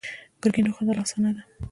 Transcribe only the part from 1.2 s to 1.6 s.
ده.